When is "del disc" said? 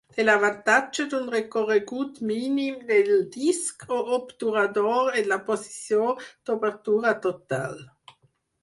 2.87-3.85